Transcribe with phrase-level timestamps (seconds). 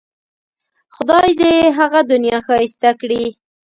[0.95, 3.23] خدای دې یې هغه دنیا ښایسته کړي.